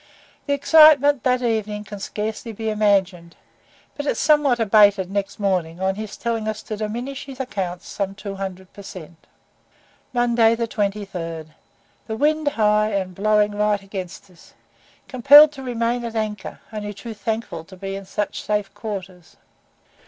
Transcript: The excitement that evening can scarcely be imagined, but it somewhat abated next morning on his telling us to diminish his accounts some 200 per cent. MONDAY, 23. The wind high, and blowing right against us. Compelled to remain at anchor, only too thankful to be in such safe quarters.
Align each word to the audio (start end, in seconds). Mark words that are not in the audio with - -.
The 0.47 0.53
excitement 0.53 1.21
that 1.25 1.43
evening 1.43 1.83
can 1.83 1.99
scarcely 1.99 2.51
be 2.53 2.71
imagined, 2.71 3.35
but 3.95 4.07
it 4.07 4.17
somewhat 4.17 4.59
abated 4.59 5.11
next 5.11 5.39
morning 5.39 5.79
on 5.79 5.93
his 5.93 6.17
telling 6.17 6.47
us 6.47 6.63
to 6.63 6.75
diminish 6.75 7.25
his 7.25 7.39
accounts 7.39 7.87
some 7.87 8.15
200 8.15 8.73
per 8.73 8.81
cent. 8.81 9.27
MONDAY, 10.11 10.55
23. 10.55 11.43
The 12.07 12.17
wind 12.17 12.47
high, 12.47 12.89
and 12.93 13.13
blowing 13.13 13.51
right 13.51 13.83
against 13.83 14.31
us. 14.31 14.55
Compelled 15.07 15.51
to 15.51 15.61
remain 15.61 16.03
at 16.03 16.15
anchor, 16.15 16.61
only 16.73 16.95
too 16.95 17.13
thankful 17.13 17.63
to 17.65 17.77
be 17.77 17.95
in 17.95 18.05
such 18.05 18.41
safe 18.41 18.73
quarters. 18.73 19.37